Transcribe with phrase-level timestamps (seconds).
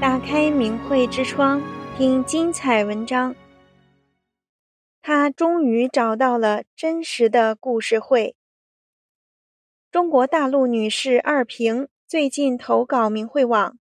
[0.00, 1.62] 打开明慧之窗，
[1.96, 3.34] 听精彩文章。
[5.00, 8.34] 他终于找到了真实的故事会。
[9.90, 13.78] 中国大陆女士二平最近投稿明慧网，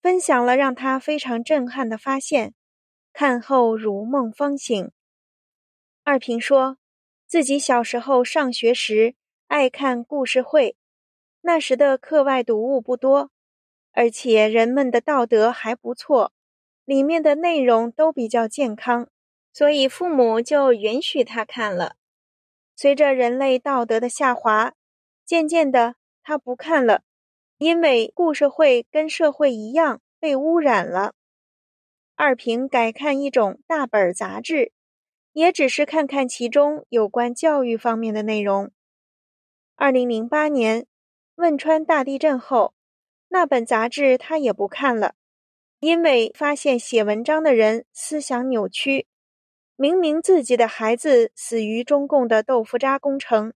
[0.00, 2.54] 分享了让她非常震撼的发现，
[3.12, 4.90] 看后如梦方醒。
[6.04, 6.78] 二平说，
[7.26, 9.14] 自己小时候上学时
[9.48, 10.76] 爱看故事会，
[11.42, 13.31] 那时的课外读物不多。
[13.94, 16.32] 而且人们的道德还不错，
[16.86, 19.08] 里面的内容都比较健康，
[19.52, 21.96] 所以父母就允许他看了。
[22.74, 24.72] 随着人类道德的下滑，
[25.26, 27.02] 渐渐的他不看了，
[27.58, 31.12] 因为故事会跟社会一样被污染了。
[32.16, 34.72] 二平改看一种大本杂志，
[35.32, 38.70] 也只是看看其中有关教育方面的内容。
[39.76, 40.86] 二零零八年
[41.34, 42.72] 汶川大地震后。
[43.34, 45.14] 那本杂志他也不看了，
[45.80, 49.06] 因为发现写文章的人思想扭曲，
[49.74, 53.54] 明明自己的孩子死于中共的豆腐渣工程，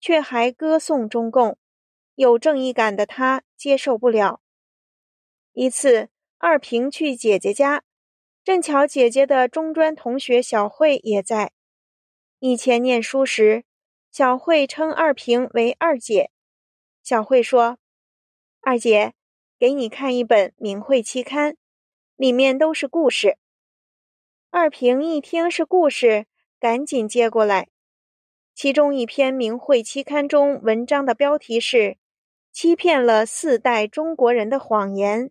[0.00, 1.58] 却还歌颂中共，
[2.14, 4.40] 有正义感的他接受不了。
[5.54, 7.82] 一次，二平去姐姐家，
[8.44, 11.50] 正巧姐姐的中专同学小慧也在。
[12.38, 13.64] 以前念书时，
[14.12, 16.30] 小慧称二平为二姐。
[17.02, 17.79] 小慧说。
[18.62, 19.14] 二姐，
[19.58, 21.56] 给你看一本《明慧》期刊，
[22.14, 23.38] 里面都是故事。
[24.50, 26.26] 二平一听是故事，
[26.60, 27.68] 赶紧接过来。
[28.54, 31.96] 其中一篇《明慧》期刊中文章的标题是
[32.52, 35.30] “欺骗了四代中国人的谎言”。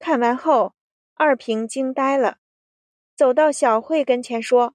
[0.00, 0.74] 看完后，
[1.14, 2.38] 二平惊呆了，
[3.14, 4.74] 走到小慧跟前说：“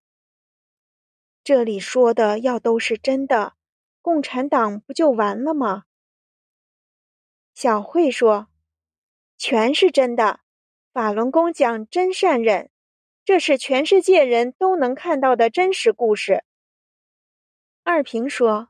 [1.43, 3.55] 这里说的要都是真的，
[4.01, 5.83] 共产党不就完了吗？”
[7.59, 8.49] 小慧说
[9.35, 10.41] ：“全是真的，
[10.93, 12.69] 法轮功讲真善忍，
[13.25, 16.43] 这是全世界人都能看到的真实故事。”
[17.81, 18.69] 二平说：“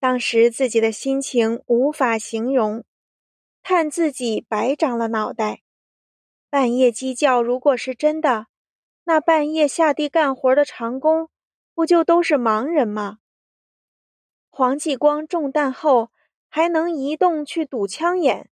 [0.00, 2.84] 当时自己的心情无法形容，
[3.62, 5.62] 叹自己白长了脑袋。
[6.50, 8.48] 半夜鸡叫如果是真的，
[9.04, 11.30] 那半夜下地干活的长工
[11.72, 13.20] 不就都是盲人吗？
[14.50, 16.10] 黄继光中弹后。”
[16.54, 18.50] 还能移动去堵枪眼，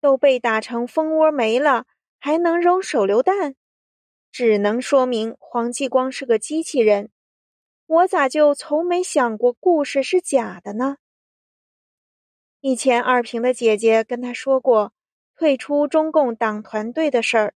[0.00, 1.86] 都被打成蜂窝没了，
[2.18, 3.54] 还能扔手榴弹，
[4.32, 7.12] 只能说明黄继光是个机器人。
[7.86, 10.96] 我咋就从没想过故事是假的呢？
[12.60, 14.92] 以前二平的姐姐跟他说过
[15.36, 17.54] 退出中共党团队的事儿，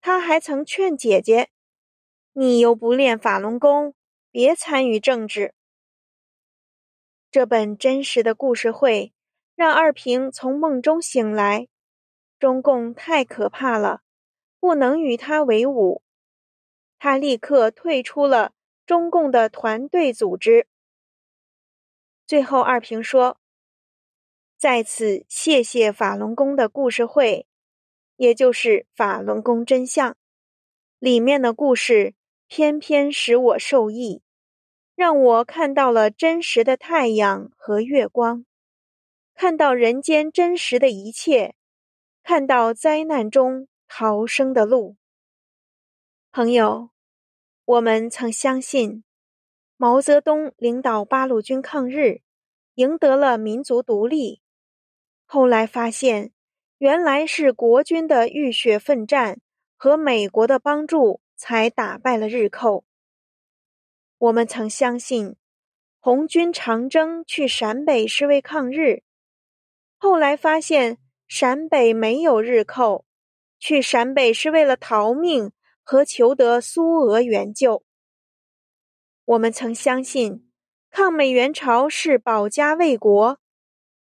[0.00, 1.50] 他还曾劝姐姐
[2.32, 3.94] ：“你又不练法轮功，
[4.30, 5.52] 别参与政治。”
[7.32, 9.10] 这本真实的故事会
[9.54, 11.66] 让二平从梦中醒来，
[12.38, 14.02] 中共太可怕了，
[14.60, 16.02] 不能与他为伍。
[16.98, 18.52] 他立刻退出了
[18.84, 20.66] 中共的团队组织。
[22.26, 23.38] 最后，二平说
[24.58, 27.46] ：“在此谢谢法轮功的故事会，
[28.16, 30.14] 也就是法轮功真相，
[30.98, 32.12] 里面的故事
[32.46, 34.20] 偏偏使我受益。”
[35.02, 38.46] 让我看到了真实的太阳和月光，
[39.34, 41.56] 看到人间真实的一切，
[42.22, 44.94] 看到灾难中逃生的路。
[46.30, 46.90] 朋友，
[47.64, 49.02] 我们曾相信
[49.76, 52.20] 毛泽东领导八路军抗日，
[52.74, 54.40] 赢得了民族独立，
[55.26, 56.30] 后来发现
[56.78, 59.40] 原来是国军的浴血奋战
[59.76, 62.84] 和美国的帮助，才打败了日寇。
[64.22, 65.34] 我们曾相信，
[65.98, 69.02] 红军长征去陕北是为抗日，
[69.98, 73.04] 后来发现陕北没有日寇，
[73.58, 75.50] 去陕北是为了逃命
[75.82, 77.82] 和求得苏俄援救。
[79.24, 80.48] 我们曾相信，
[80.88, 83.40] 抗美援朝是保家卫国，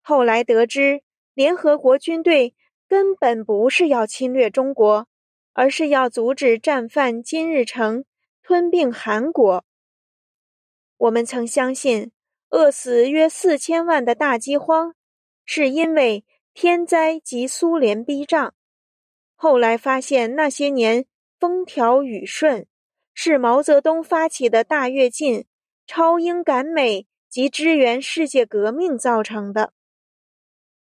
[0.02, 1.02] 后来得知
[1.32, 2.56] 联合国军队
[2.88, 5.06] 根本不是要侵略中国，
[5.52, 8.04] 而是要阻止战犯金日成
[8.42, 9.64] 吞并韩国。
[10.98, 12.10] 我们曾相信，
[12.50, 14.96] 饿死约四千万的大饥荒，
[15.44, 18.52] 是因为天灾及苏联逼账。
[19.36, 21.06] 后来发现，那些年
[21.38, 22.66] 风调雨顺，
[23.14, 25.46] 是毛泽东发起的大跃进、
[25.86, 29.72] 超英赶美及支援世界革命造成的。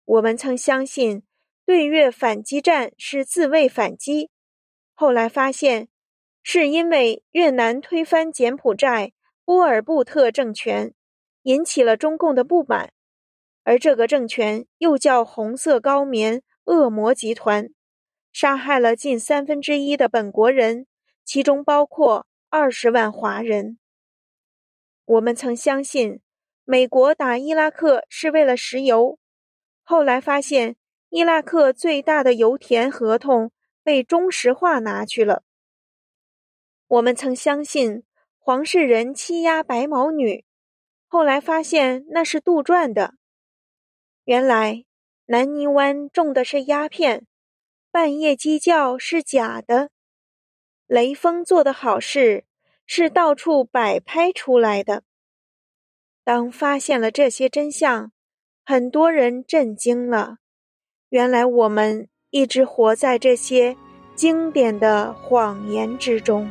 [0.05, 1.23] 我们曾相信，
[1.65, 4.31] 对越反击战是自卫反击。
[4.93, 5.87] 后来发现，
[6.43, 9.13] 是因为越南推翻柬埔寨。
[9.51, 10.95] 波尔布特政权
[11.43, 12.93] 引起了中共的不满，
[13.65, 17.69] 而这个政权又叫红色高棉恶魔集团，
[18.33, 20.87] 杀害了近三分之一的本国人，
[21.25, 23.81] 其中包括二十万华人。
[25.05, 26.21] 我们曾相信
[26.63, 29.19] 美国打伊拉克是为了石油，
[29.83, 30.77] 后来发现
[31.09, 33.51] 伊拉克最大的油田合同
[33.83, 35.43] 被中石化拿去了。
[36.87, 38.05] 我们曾相信
[38.43, 40.47] 黄世仁欺压白毛女，
[41.07, 43.15] 后来发现那是杜撰的。
[44.25, 44.87] 原来
[45.27, 47.27] 南泥湾种的是鸦片，
[47.93, 49.91] 半夜鸡叫是假的，
[50.87, 52.45] 雷锋做的好事
[52.87, 55.05] 是到处摆拍出来的。
[56.25, 58.11] 当发现了这些真相，
[58.65, 60.39] 很多人震惊了。
[61.11, 63.77] 原来我们一直活在这些
[64.15, 66.51] 经典的谎言之中。